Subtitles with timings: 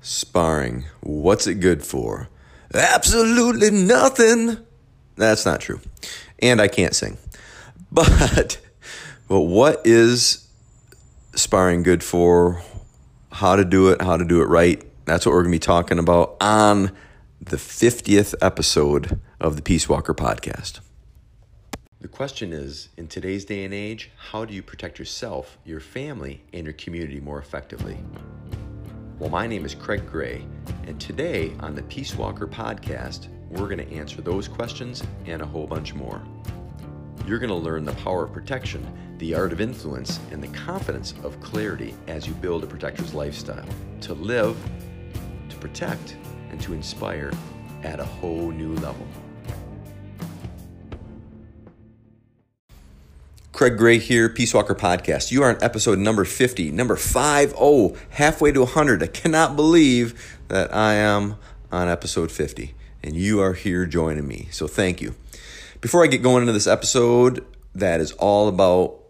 [0.00, 0.84] Sparring.
[1.00, 2.28] What's it good for?
[2.74, 4.58] Absolutely nothing.
[5.16, 5.80] That's not true.
[6.40, 7.18] And I can't sing.
[7.90, 8.60] But
[9.28, 10.46] but what is
[11.34, 12.62] sparring good for?
[13.32, 14.82] How to do it, how to do it right.
[15.06, 16.92] That's what we're going to be talking about on
[17.40, 20.80] the 50th episode of the Peace Walker podcast.
[22.00, 26.42] The question is in today's day and age, how do you protect yourself, your family,
[26.52, 27.98] and your community more effectively?
[29.18, 30.46] Well, my name is Craig Gray,
[30.86, 35.44] and today on the Peace Walker podcast, we're going to answer those questions and a
[35.44, 36.22] whole bunch more.
[37.26, 38.86] You're going to learn the power of protection,
[39.18, 43.66] the art of influence, and the confidence of clarity as you build a protector's lifestyle
[44.02, 44.56] to live,
[45.48, 46.16] to protect,
[46.50, 47.32] and to inspire
[47.82, 49.04] at a whole new level.
[53.58, 55.32] Craig Gray here, Peace Walker Podcast.
[55.32, 59.02] You are on episode number 50, number 50, halfway to 100.
[59.02, 61.34] I cannot believe that I am
[61.72, 64.46] on episode 50, and you are here joining me.
[64.52, 65.16] So thank you.
[65.80, 69.00] Before I get going into this episode, that is all about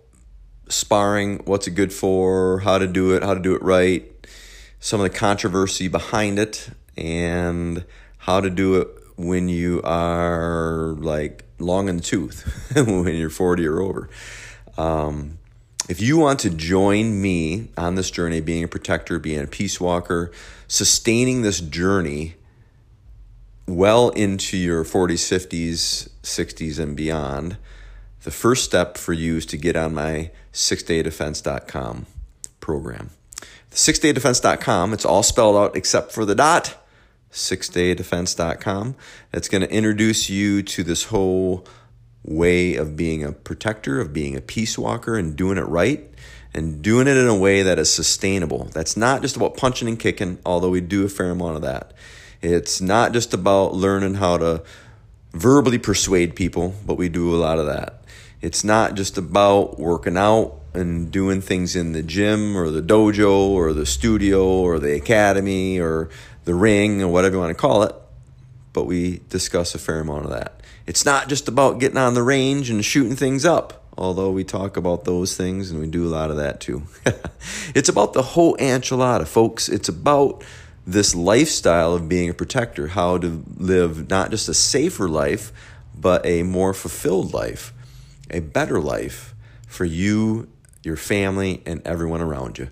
[0.70, 4.10] sparring, what's it good for, how to do it, how to do it right,
[4.80, 7.84] some of the controversy behind it, and
[8.16, 13.66] how to do it when you are like long in the tooth, when you're 40
[13.66, 14.08] or over.
[14.76, 15.38] Um,
[15.88, 19.80] if you want to join me on this journey, being a protector, being a peace
[19.80, 20.30] walker,
[20.66, 22.34] sustaining this journey
[23.66, 27.56] well into your 40s, 50s, 60s, and beyond,
[28.24, 32.06] the first step for you is to get on my sixdaydefense.com
[32.60, 33.10] program.
[33.70, 36.74] The sixdaydefense.com, it's all spelled out except for the dot,
[37.32, 38.96] sixdaydefense.com.
[39.32, 41.66] It's going to introduce you to this whole
[42.24, 46.08] way of being a protector, of being a peace walker, and doing it right
[46.54, 48.64] and doing it in a way that is sustainable.
[48.72, 51.92] That's not just about punching and kicking, although we do a fair amount of that.
[52.40, 54.62] It's not just about learning how to
[55.32, 58.02] verbally persuade people, but we do a lot of that.
[58.40, 63.48] It's not just about working out and doing things in the gym or the dojo
[63.48, 66.08] or the studio or the academy or
[66.48, 67.94] the ring or whatever you want to call it,
[68.72, 70.62] but we discuss a fair amount of that.
[70.86, 74.78] It's not just about getting on the range and shooting things up, although we talk
[74.78, 76.84] about those things and we do a lot of that too.
[77.74, 79.68] it's about the whole enchilada, folks.
[79.68, 80.42] It's about
[80.86, 85.52] this lifestyle of being a protector, how to live not just a safer life,
[85.94, 87.74] but a more fulfilled life,
[88.30, 89.34] a better life
[89.66, 90.48] for you,
[90.82, 92.70] your family, and everyone around you.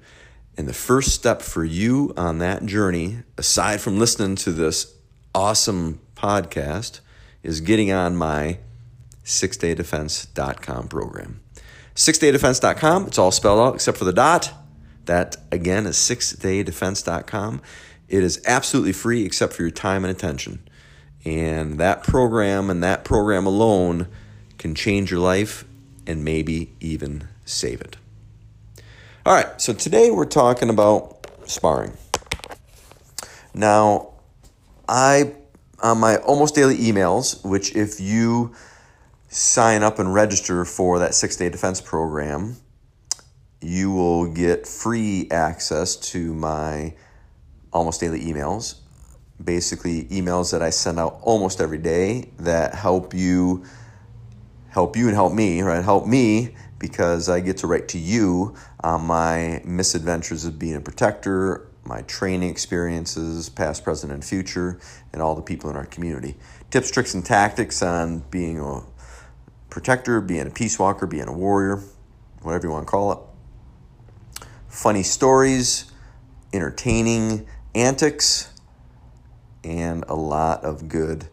[0.57, 4.95] And the first step for you on that journey, aside from listening to this
[5.35, 7.01] awesome podcast,
[7.43, 8.59] is getting on my
[9.25, 11.41] sixdaydefense.com program.
[11.95, 14.53] Sixdaydefense.com, it's all spelled out except for the dot.
[15.05, 17.61] That again is sixdaydefense.com.
[18.09, 20.67] It is absolutely free except for your time and attention.
[21.25, 24.09] And that program and that program alone
[24.59, 25.65] can change your life
[26.07, 27.97] and maybe even save it.
[29.27, 31.93] All right, so today we're talking about sparring.
[33.55, 34.13] Now,
[34.89, 35.35] I,
[35.83, 38.55] on my almost daily emails, which if you
[39.27, 42.55] sign up and register for that six day defense program,
[43.61, 46.95] you will get free access to my
[47.73, 48.77] almost daily emails.
[49.45, 53.65] Basically, emails that I send out almost every day that help you,
[54.69, 55.83] help you and help me, right?
[55.83, 60.81] Help me because I get to write to you on my misadventures of being a
[60.81, 64.79] protector, my training experiences, past, present, and future,
[65.13, 66.37] and all the people in our community.
[66.71, 68.83] Tips, tricks, and tactics on being a
[69.71, 71.83] protector, being a peace walker, being a warrior,
[72.43, 73.19] whatever you want to call it.
[74.69, 75.91] Funny stories,
[76.53, 78.53] entertaining antics,
[79.65, 81.29] and a lot of good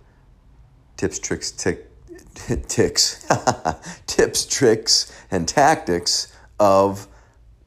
[0.97, 1.89] tips, tricks, tick,
[2.67, 3.27] ticks,
[4.07, 7.07] tips, tricks, and tactics of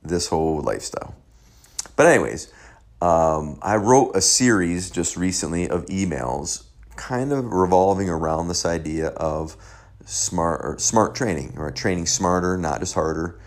[0.02, 1.14] this whole lifestyle.
[1.96, 2.52] But, anyways,
[3.00, 6.64] um, I wrote a series just recently of emails,
[6.96, 9.56] kind of revolving around this idea of
[10.04, 13.38] smart smart training, or training smarter, not just harder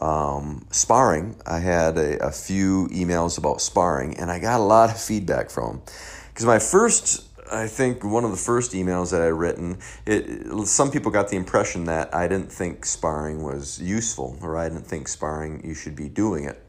[0.00, 1.36] um, sparring.
[1.46, 5.50] I had a, a, few emails about sparring, and I got a lot of feedback
[5.50, 5.82] from
[6.28, 7.25] because my first.
[7.52, 11.36] I think one of the first emails that I written, it, some people got the
[11.36, 15.94] impression that I didn't think sparring was useful, or I didn't think sparring you should
[15.94, 16.64] be doing it,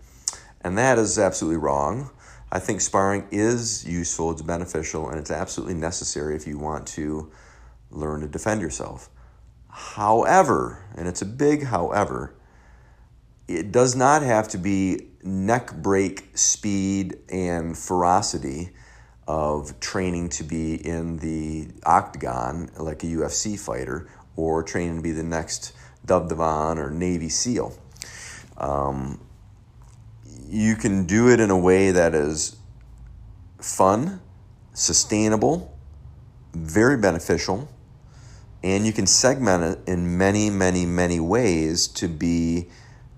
[0.61, 2.11] and that is absolutely wrong.
[2.51, 7.31] I think sparring is useful, it's beneficial, and it's absolutely necessary if you want to
[7.89, 9.09] learn to defend yourself.
[9.69, 12.35] However, and it's a big however,
[13.47, 18.71] it does not have to be neck break speed and ferocity
[19.27, 25.11] of training to be in the octagon like a UFC fighter or training to be
[25.11, 25.73] the next
[26.05, 27.77] Dub Devon or Navy SEAL.
[28.57, 29.19] Um,
[30.47, 32.55] you can do it in a way that is
[33.59, 34.21] fun,
[34.73, 35.77] sustainable,
[36.53, 37.69] very beneficial,
[38.63, 42.67] and you can segment it in many, many, many ways to be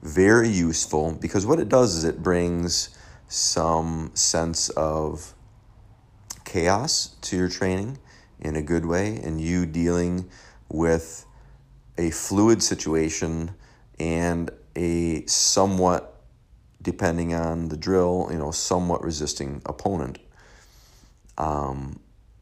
[0.02, 2.90] very useful because what it does is it brings
[3.28, 5.34] some sense of
[6.50, 7.98] chaos to your training
[8.40, 10.28] in a good way and you dealing
[10.68, 11.26] with
[11.98, 13.52] a fluid situation
[14.00, 16.22] and a somewhat
[16.82, 20.18] depending on the drill you know somewhat resisting opponent.
[21.38, 22.00] Um,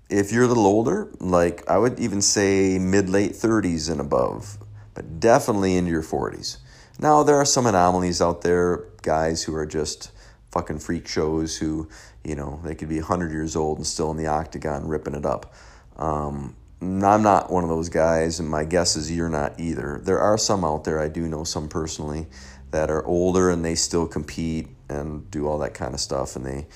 [0.09, 4.57] if you're a little older like i would even say mid late 30s and above
[4.93, 6.57] but definitely into your 40s
[6.97, 10.11] now there are some anomalies out there guys who are just
[10.51, 11.87] fucking freak shows who
[12.23, 15.25] you know they could be 100 years old and still in the octagon ripping it
[15.25, 15.53] up
[15.97, 19.99] um, I'm not one of those guys, and my guess is you're not either.
[20.03, 22.27] There are some out there, I do know some personally,
[22.71, 26.35] that are older and they still compete and do all that kind of stuff.
[26.35, 26.67] And they,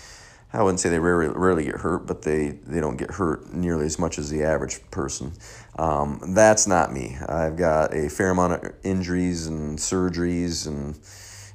[0.53, 3.85] I wouldn't say they rarely, rarely get hurt, but they, they don't get hurt nearly
[3.85, 5.33] as much as the average person.
[5.77, 7.17] Um, that's not me.
[7.27, 10.97] I've got a fair amount of injuries and surgeries and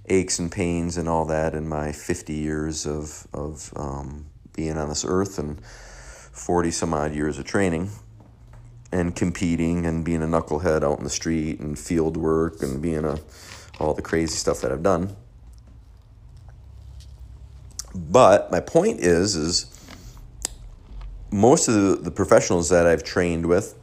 [0.08, 4.88] aches and pains and all that in my 50 years of, of um, being on
[4.88, 7.90] this earth and 40 some odd years of training
[8.92, 13.04] and competing and being a knucklehead out in the street and field work and being
[13.04, 13.18] a
[13.78, 15.14] all the crazy stuff that I've done.
[17.94, 19.72] But my point is is
[21.30, 23.74] most of the, the professionals that I've trained with,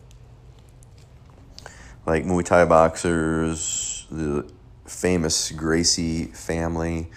[2.06, 4.50] like Muay Thai boxers, the
[4.86, 7.10] famous Gracie family,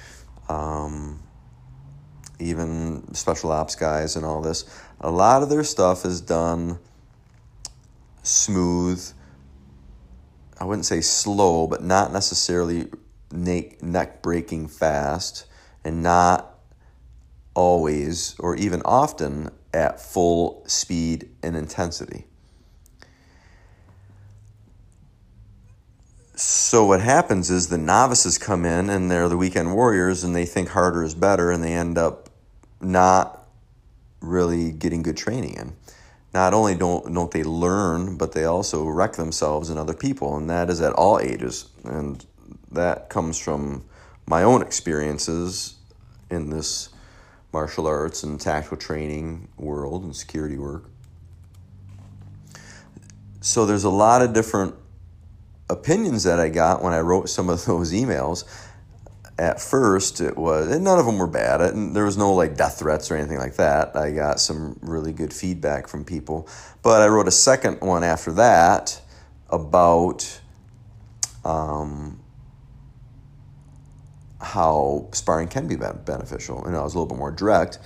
[0.49, 1.23] um,
[2.39, 4.65] even special ops guys and all this,
[5.01, 6.79] a lot of their stuff is done
[8.23, 9.05] smooth.
[10.59, 12.89] I wouldn't say slow, but not necessarily
[13.33, 15.47] neck, neck breaking fast,
[15.85, 16.59] and not
[17.55, 22.27] always or even often at full speed and intensity.
[26.37, 30.45] So what happens is the novices come in and they're the weekend warriors and they
[30.45, 32.29] think harder is better and they end up
[32.81, 33.49] not
[34.21, 35.77] really getting good training in
[36.37, 40.51] not only don't don't they learn, but they also wreck themselves and other people, and
[40.51, 41.71] that is at all ages.
[41.83, 42.23] And
[42.73, 43.83] that comes from
[44.27, 45.77] my own experiences
[46.31, 46.91] in this
[47.55, 50.91] martial arts and tactical training world and security work.
[53.41, 54.75] So there's a lot of different
[55.69, 58.45] opinions that I got when I wrote some of those emails.
[59.39, 61.61] At first it was and none of them were bad.
[61.61, 63.95] And there was no like death threats or anything like that.
[63.95, 66.49] I got some really good feedback from people.
[66.83, 68.99] But i wrote a second one after that
[69.51, 70.41] about
[71.45, 72.19] um,
[74.41, 76.65] how sparring can be beneficial.
[76.65, 77.79] And i was a little bit more direct.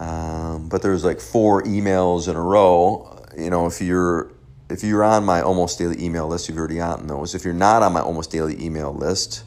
[0.00, 3.24] Um, but there was like four emails in a row.
[3.36, 4.33] You know if you're
[4.74, 7.82] if you're on my almost daily email list you've already gotten those if you're not
[7.82, 9.44] on my almost daily email list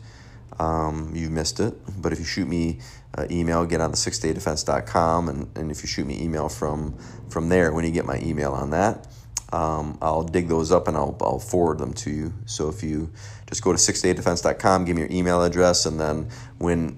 [0.60, 1.76] um, you missed it.
[2.02, 2.80] But if you shoot me
[3.18, 6.98] uh, email, get on the sixdaydefense.com, and, and if you shoot me email from
[7.30, 9.08] from there, when you get my email on that,
[9.52, 12.34] um, I'll dig those up and I'll, I'll forward them to you.
[12.46, 13.12] So if you
[13.48, 16.98] just go to sixdaydefense.com, give me your email address, and then when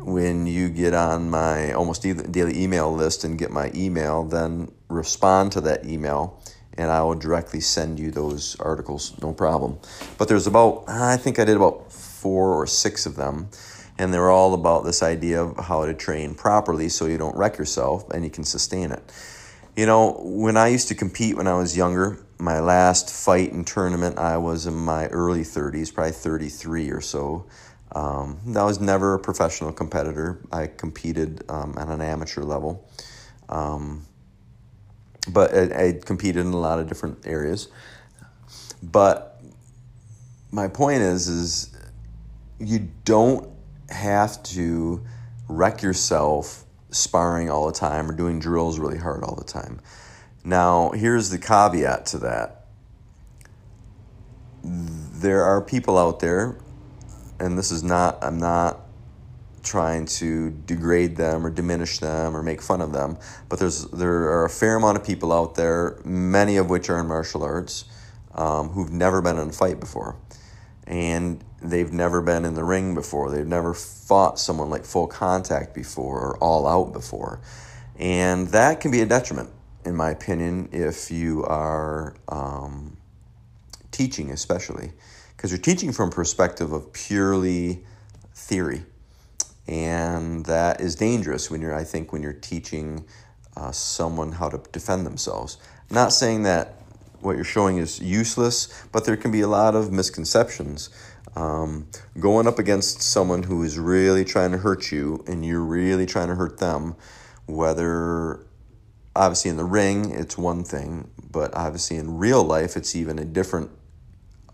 [0.00, 5.50] when you get on my almost daily email list and get my email, then respond
[5.52, 6.40] to that email
[6.78, 9.78] and I will directly send you those articles, no problem.
[10.18, 13.48] But there's about, I think I did about four or six of them.
[13.98, 17.56] And they're all about this idea of how to train properly so you don't wreck
[17.56, 19.02] yourself and you can sustain it.
[19.74, 23.66] You know, when I used to compete when I was younger, my last fight and
[23.66, 27.46] tournament, I was in my early 30s, probably 33 or so.
[27.94, 30.40] Um, I was never a professional competitor.
[30.52, 32.86] I competed um, at an amateur level.
[33.48, 34.04] Um,
[35.28, 37.68] but I, I competed in a lot of different areas.
[38.82, 39.40] But
[40.50, 41.76] my point is, is
[42.58, 43.48] you don't
[43.90, 45.04] have to
[45.48, 49.80] wreck yourself sparring all the time or doing drills really hard all the time.
[50.44, 52.66] Now, here's the caveat to that.
[54.62, 56.58] There are people out there,
[57.40, 58.85] and this is not, I'm not
[59.66, 63.18] trying to degrade them or diminish them or make fun of them,
[63.48, 66.98] but there's, there are a fair amount of people out there, many of which are
[66.98, 67.84] in martial arts,
[68.34, 70.16] um, who've never been in a fight before.
[70.86, 73.30] And they've never been in the ring before.
[73.30, 77.40] They've never fought someone like full contact before or all out before.
[77.98, 79.50] And that can be a detriment,
[79.84, 82.96] in my opinion, if you are um,
[83.90, 84.92] teaching, especially.
[85.36, 87.84] Because you're teaching from a perspective of purely
[88.34, 88.84] theory.
[89.68, 93.04] And that is dangerous when you're, I think, when you're teaching
[93.56, 95.58] uh, someone how to defend themselves.
[95.90, 96.74] I'm not saying that
[97.20, 100.90] what you're showing is useless, but there can be a lot of misconceptions.
[101.34, 106.06] Um, going up against someone who is really trying to hurt you and you're really
[106.06, 106.94] trying to hurt them,
[107.46, 108.46] whether
[109.14, 113.24] obviously in the ring it's one thing, but obviously in real life it's even a
[113.24, 113.70] different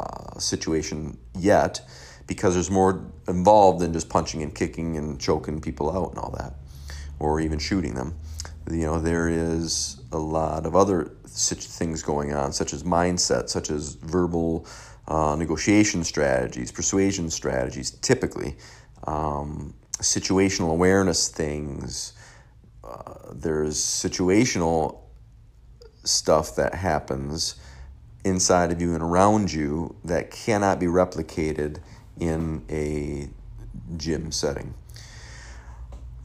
[0.00, 1.81] uh, situation yet
[2.26, 6.30] because there's more involved than just punching and kicking and choking people out and all
[6.38, 6.54] that,
[7.18, 8.14] or even shooting them.
[8.70, 13.48] You know, there is a lot of other such things going on, such as mindset,
[13.48, 14.66] such as verbal
[15.08, 18.56] uh, negotiation strategies, persuasion strategies, typically,
[19.06, 22.12] um, situational awareness things.
[22.84, 25.00] Uh, there's situational
[26.04, 27.56] stuff that happens
[28.24, 31.78] inside of you and around you that cannot be replicated
[32.19, 33.28] in a
[33.97, 34.75] gym setting.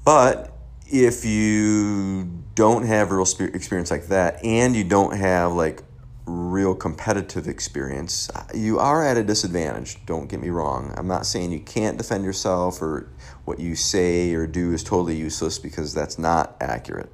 [0.03, 0.53] But
[0.89, 5.83] if you don't have real experience like that and you don't have like
[6.25, 10.05] real competitive experience, uh, you are at a disadvantage.
[10.05, 10.93] Don't get me wrong.
[10.97, 13.09] I'm not saying you can't defend yourself or
[13.45, 17.11] what you say or do is totally useless because that's not accurate.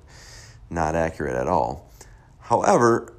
[0.69, 1.91] Not accurate at all.
[2.39, 3.13] However,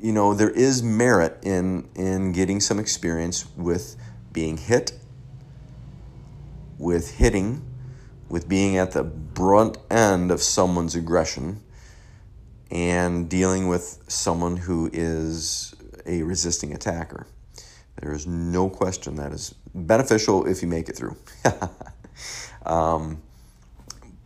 [0.00, 3.96] you know, there is merit in in getting some experience with
[4.32, 4.92] being hit,
[6.78, 7.62] with hitting,
[8.28, 11.62] with being at the brunt end of someone's aggression
[12.70, 15.74] and dealing with someone who is
[16.06, 17.26] a resisting attacker.
[18.00, 21.16] There is no question that is beneficial if you make it through.
[22.66, 23.20] um,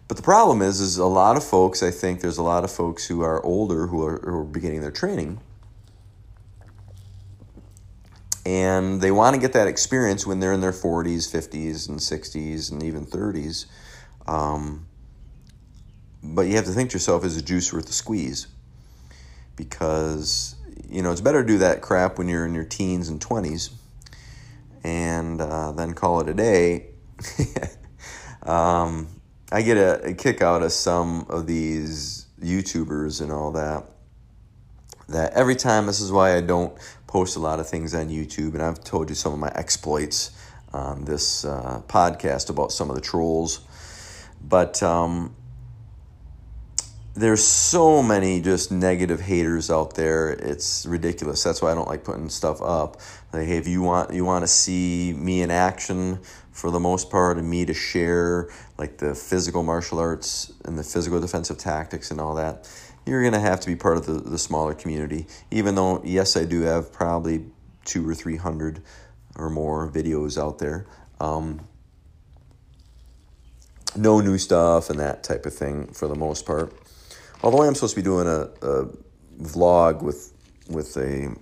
[0.09, 1.83] but the problem is, is a lot of folks.
[1.83, 4.81] I think there's a lot of folks who are older who are, who are beginning
[4.81, 5.41] their training,
[8.47, 12.71] and they want to get that experience when they're in their 40s, 50s, and 60s,
[12.71, 13.67] and even 30s.
[14.29, 14.87] Um,
[16.23, 18.47] but you have to think to yourself, is a juice worth the squeeze?
[19.57, 20.55] Because,
[20.89, 23.71] you know, it's better to do that crap when you're in your teens and 20s
[24.85, 26.87] and uh, then call it a day.
[28.45, 29.09] um,
[29.51, 33.87] I get a, a, kick out of some of these YouTubers and all that.
[35.09, 38.55] That every time, this is why I don't post a lot of things on YouTube,
[38.55, 40.31] and I've told you some of my exploits
[40.73, 43.61] on this uh, podcast about some of the trolls.
[44.43, 45.35] But um,
[47.15, 50.31] there's so many just negative haters out there.
[50.31, 51.43] It's ridiculous.
[51.43, 53.01] That's why I don't like putting stuff up.
[53.33, 56.21] Like, hey, if you want you want to see me in action
[56.53, 58.49] for the most part, and me to share
[58.79, 62.69] like the physical martial arts and the physical defensive tactics and all that,
[63.07, 65.27] you're gonna have to be part of the, the smaller community.
[65.51, 67.47] Even though yes, I do have probably
[67.85, 68.83] two or three hundred
[69.37, 70.87] or more videos out there.
[71.21, 71.67] Um,
[73.95, 76.75] no new stuff and that type of thing for the most part.
[77.43, 78.89] Although I am supposed to be doing a, a
[79.41, 80.33] vlog with
[80.69, 81.35] with a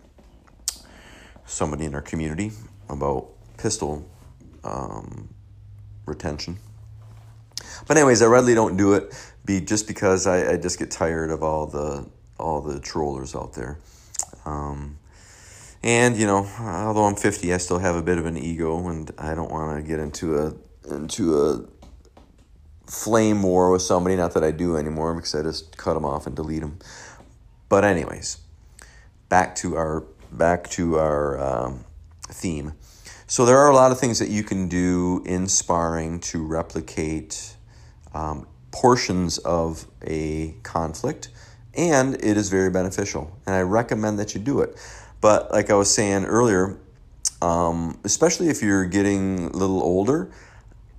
[1.47, 2.53] somebody in our community
[2.89, 4.07] about pistol
[4.63, 5.29] um,
[6.07, 6.59] retention.
[7.87, 9.15] But anyways, I readily don't do it
[9.45, 12.09] be just because I, I just get tired of all the
[12.39, 13.79] all the trollers out there.
[14.45, 14.99] Um,
[15.83, 19.11] and you know, although I'm 50, I still have a bit of an ego, and
[19.19, 20.55] I don't want to get into a
[20.91, 21.67] into a
[22.91, 24.17] flame war with somebody.
[24.17, 26.79] Not that I do anymore because I just cut them off and delete them.
[27.69, 28.39] But anyways,
[29.29, 31.85] back to our back to our um,
[32.29, 32.75] theme.
[33.27, 37.57] So there are a lot of things that you can do in sparring to replicate
[38.15, 41.29] um, portions of a conflict,
[41.75, 43.31] and it is very beneficial.
[43.47, 44.77] And I recommend that you do it.
[45.21, 46.77] But like I was saying earlier,
[47.41, 50.33] um, especially if you're getting a little older,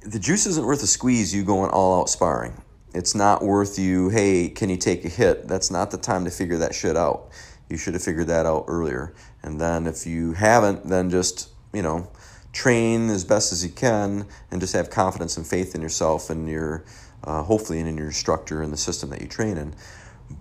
[0.01, 2.53] the juice isn't worth a squeeze you going all out sparring.
[2.93, 5.45] It's not worth you, hey, can you take a hit?
[5.49, 7.29] That's not the time to figure that shit out.
[7.69, 9.13] You should have figured that out earlier.
[9.43, 12.09] And then if you haven't, then just, you know,
[12.53, 16.47] train as best as you can and just have confidence and faith in yourself and
[16.47, 16.85] your,
[17.25, 19.73] uh, hopefully, in your instructor and the system that you train in.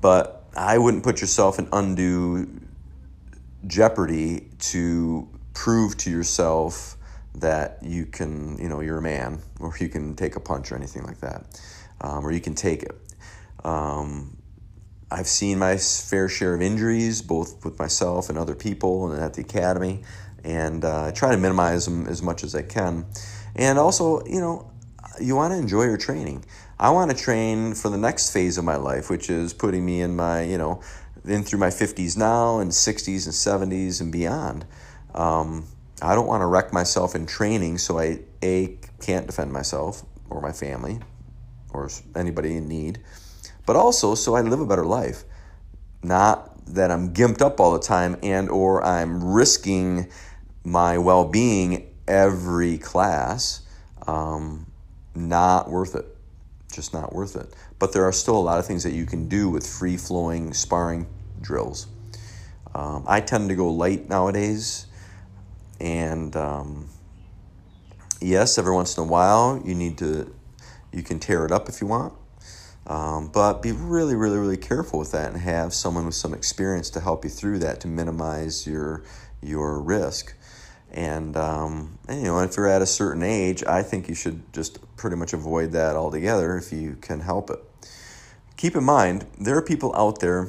[0.00, 2.60] But I wouldn't put yourself in undue
[3.66, 6.96] jeopardy to prove to yourself
[7.36, 10.76] that you can, you know, you're a man, or you can take a punch or
[10.76, 11.60] anything like that,
[12.00, 12.96] um, or you can take it.
[13.64, 14.36] Um,
[15.10, 19.34] I've seen my fair share of injuries, both with myself and other people, and at
[19.34, 20.02] the academy,
[20.44, 23.06] and uh, try to minimize them as much as I can.
[23.56, 24.70] And also, you know,
[25.20, 26.44] you want to enjoy your training.
[26.78, 30.00] I want to train for the next phase of my life, which is putting me
[30.00, 30.82] in my, you know,
[31.24, 34.66] in through my 50s now and 60s and 70s and beyond.
[35.14, 35.66] Um,
[36.02, 40.40] I don't want to wreck myself in training so I, A, can't defend myself or
[40.40, 40.98] my family
[41.72, 43.00] or anybody in need,
[43.66, 45.24] but also so I live a better life.
[46.02, 50.10] Not that I'm gimped up all the time and or I'm risking
[50.64, 53.62] my well-being every class.
[54.06, 54.66] Um,
[55.14, 56.13] not worth it.
[56.74, 57.54] Just not worth it.
[57.78, 60.52] But there are still a lot of things that you can do with free flowing
[60.52, 61.06] sparring
[61.40, 61.86] drills.
[62.74, 64.86] Um, I tend to go light nowadays,
[65.80, 66.88] and um,
[68.20, 70.34] yes, every once in a while you need to,
[70.92, 72.12] you can tear it up if you want,
[72.88, 76.90] um, but be really, really, really careful with that and have someone with some experience
[76.90, 79.04] to help you through that to minimize your
[79.40, 80.34] your risk.
[80.94, 84.52] And, um, and, you know, if you're at a certain age, I think you should
[84.52, 87.58] just pretty much avoid that altogether if you can help it.
[88.56, 90.48] Keep in mind, there are people out there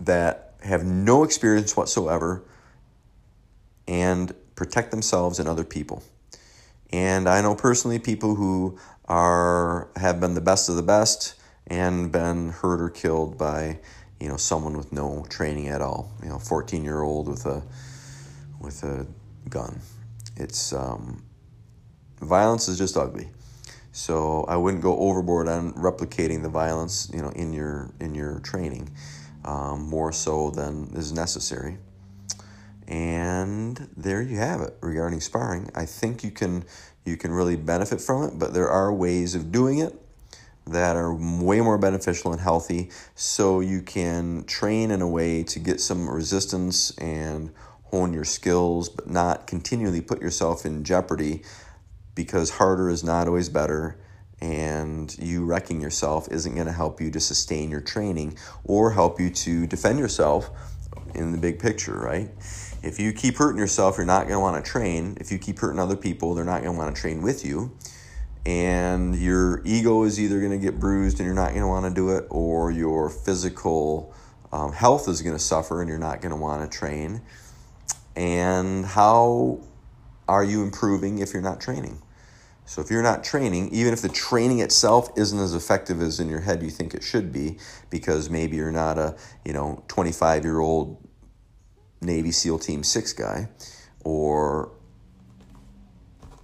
[0.00, 2.42] that have no experience whatsoever
[3.88, 6.02] and protect themselves and other people.
[6.92, 11.36] And I know personally people who are have been the best of the best
[11.68, 13.78] and been hurt or killed by,
[14.20, 16.12] you know, someone with no training at all.
[16.22, 17.62] You know, 14 year old with a
[18.66, 19.06] with a
[19.48, 19.80] gun.
[20.36, 21.22] It's um,
[22.20, 23.28] violence is just ugly.
[23.92, 28.40] So I wouldn't go overboard on replicating the violence, you know, in your in your
[28.40, 28.90] training,
[29.44, 31.78] um, more so than is necessary.
[32.88, 35.70] And there you have it regarding sparring.
[35.74, 36.64] I think you can
[37.04, 39.94] you can really benefit from it, but there are ways of doing it
[40.66, 42.90] that are way more beneficial and healthy.
[43.14, 47.52] So you can train in a way to get some resistance and
[47.90, 51.42] hone your skills, but not continually put yourself in jeopardy
[52.14, 53.98] because harder is not always better.
[54.40, 59.18] And you wrecking yourself isn't going to help you to sustain your training or help
[59.18, 60.50] you to defend yourself
[61.14, 62.30] in the big picture, right?
[62.82, 65.16] If you keep hurting yourself, you're not going to want to train.
[65.20, 67.76] If you keep hurting other people, they're not going to want to train with you.
[68.44, 71.86] And your ego is either going to get bruised and you're not going to want
[71.86, 74.14] to do it, or your physical
[74.52, 77.22] um, health is going to suffer and you're not going to want to train
[78.16, 79.60] and how
[80.26, 82.02] are you improving if you're not training?
[82.64, 86.28] So if you're not training, even if the training itself isn't as effective as in
[86.28, 87.58] your head you think it should be,
[87.90, 90.96] because maybe you're not a you know 25 year old
[92.00, 93.48] Navy SEAL Team Six guy,
[94.02, 94.72] or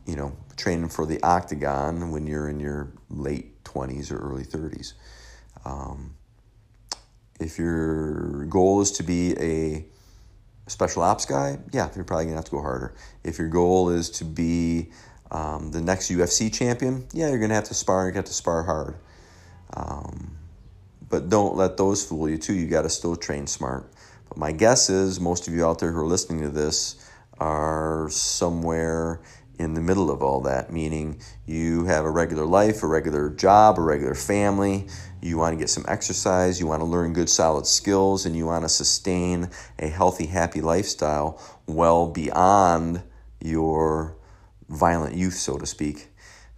[0.06, 4.92] you know training for the octagon when you're in your late 20s or early 30s.
[5.64, 6.14] Um,
[7.40, 9.84] if your goal is to be a
[10.66, 12.94] special ops guy, yeah, you're probably gonna have to go harder.
[13.24, 14.90] If your goal is to be
[15.30, 18.06] um, the next UFC champion, yeah, you're gonna have to spar.
[18.06, 18.96] You got to spar hard.
[19.74, 20.36] Um,
[21.08, 22.54] but don't let those fool you too.
[22.54, 23.90] You got to still train smart.
[24.28, 27.06] But my guess is most of you out there who are listening to this
[27.38, 29.20] are somewhere
[29.58, 33.78] in the middle of all that, meaning you have a regular life, a regular job,
[33.78, 34.88] a regular family,
[35.20, 38.46] you want to get some exercise, you want to learn good solid skills, and you
[38.46, 43.02] want to sustain a healthy, happy lifestyle well beyond
[43.40, 44.16] your
[44.68, 46.11] violent youth, so to speak.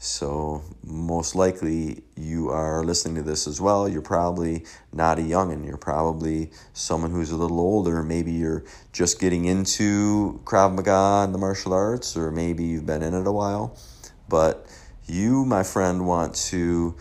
[0.07, 3.89] So, most likely, you are listening to this as well.
[3.89, 5.65] You're probably not a youngin'.
[5.65, 8.03] You're probably someone who's a little older.
[8.03, 13.03] Maybe you're just getting into Krav Maga and the martial arts, or maybe you've been
[13.03, 13.79] in it a while.
[14.29, 14.67] But
[15.07, 16.95] you, my friend, want to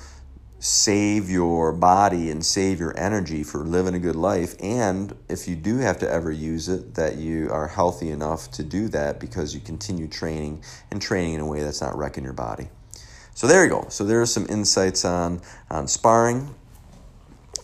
[0.59, 4.55] save your body and save your energy for living a good life.
[4.61, 8.63] And if you do have to ever use it, that you are healthy enough to
[8.63, 12.31] do that because you continue training and training in a way that's not wrecking your
[12.31, 12.69] body.
[13.35, 13.85] So there you go.
[13.89, 16.53] So there are some insights on on sparring,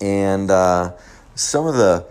[0.01, 0.93] and uh,
[1.35, 2.05] some of the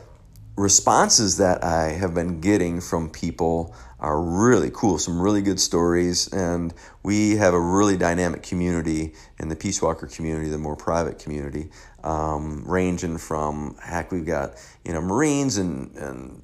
[0.57, 4.99] responses that I have been getting from people are really cool.
[4.99, 10.07] Some really good stories, and we have a really dynamic community in the Peace Walker
[10.07, 11.71] community, the more private community,
[12.05, 16.43] um, ranging from heck, we've got you know Marines and and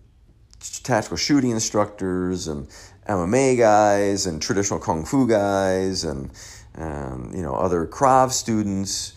[0.82, 2.68] tactical shooting instructors and
[3.08, 6.30] MMA guys and traditional kung fu guys and
[6.76, 9.14] um, you know, other Krav students,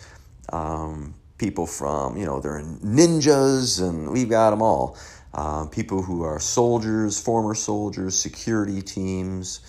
[0.51, 4.97] um, people from, you know, they're ninjas, and we've got them all.
[5.33, 9.59] Uh, people who are soldiers, former soldiers, security teams,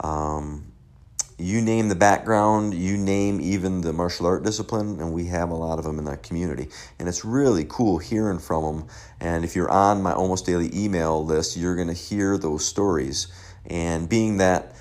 [0.00, 0.72] um,
[1.38, 5.54] you name the background, you name even the martial art discipline, and we have a
[5.54, 6.68] lot of them in that community.
[6.98, 8.88] And it's really cool hearing from them.
[9.20, 13.28] And if you're on my almost daily email list, you're going to hear those stories.
[13.66, 14.74] And being that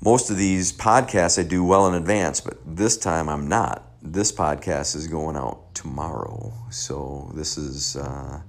[0.00, 3.82] most of these podcasts I do well in advance, but this time I'm not.
[4.02, 6.52] This podcast is going out tomorrow.
[6.70, 7.96] So this is.
[7.96, 8.40] Uh,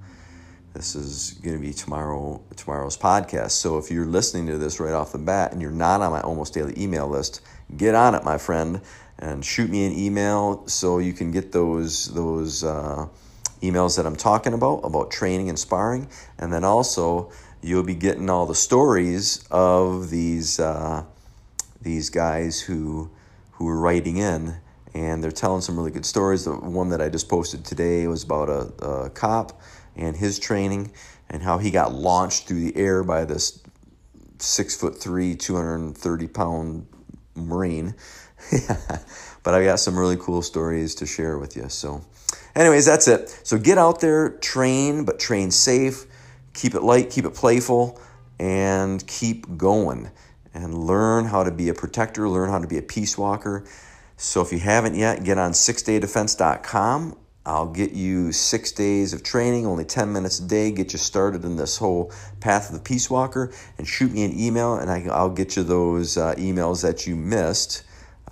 [0.77, 3.51] this is going to be tomorrow tomorrow's podcast.
[3.51, 6.21] So if you're listening to this right off the bat and you're not on my
[6.21, 7.41] almost daily email list,
[7.75, 8.81] get on it, my friend,
[9.17, 13.07] and shoot me an email so you can get those those uh,
[13.61, 17.31] emails that I'm talking about about training and sparring, and then also
[17.63, 21.03] you'll be getting all the stories of these uh,
[21.81, 23.09] these guys who
[23.51, 24.57] who are writing in
[24.93, 26.45] and they're telling some really good stories.
[26.45, 29.61] The one that I just posted today was about a, a cop
[29.95, 30.91] and his training
[31.29, 33.61] and how he got launched through the air by this
[34.39, 36.87] six foot three, 230 pound
[37.35, 37.95] Marine.
[39.43, 41.69] but I got some really cool stories to share with you.
[41.69, 42.01] So,
[42.55, 43.29] anyways, that's it.
[43.43, 46.05] So, get out there, train, but train safe.
[46.53, 47.99] Keep it light, keep it playful,
[48.39, 50.09] and keep going.
[50.63, 53.63] And learn how to be a protector, learn how to be a peace walker.
[54.15, 57.15] So, if you haven't yet, get on sixdaydefense.com
[57.47, 61.45] I'll get you six days of training, only 10 minutes a day, get you started
[61.45, 65.23] in this whole path of the Peace Walker, and shoot me an email, and I,
[65.23, 67.83] will get you those uh, emails that you missed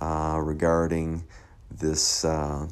[0.02, 1.24] uh, regarding
[1.70, 2.68] this, uh,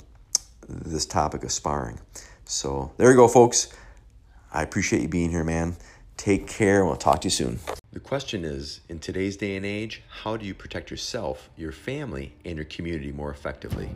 [0.68, 1.98] this topic of sparring.
[2.44, 3.74] So there you go, folks.
[4.52, 5.76] I appreciate you being here, man.
[6.16, 7.59] Take care, and we'll talk to you soon.
[7.92, 12.35] The question is in today's day and age, how do you protect yourself, your family,
[12.44, 13.90] and your community more effectively?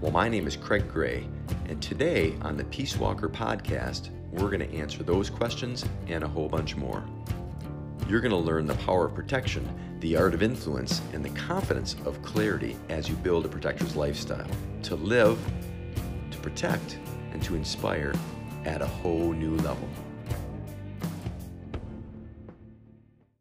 [0.00, 1.26] Well, my name is Craig Gray,
[1.68, 6.28] and today on the Peace Walker podcast, we're going to answer those questions and a
[6.28, 7.04] whole bunch more.
[8.08, 9.66] You're going to learn the power of protection,
[10.00, 14.46] the art of influence, and the confidence of clarity as you build a protector's lifestyle
[14.82, 15.38] to live,
[16.30, 16.98] to protect,
[17.32, 18.12] and to inspire
[18.64, 19.88] at a whole new level.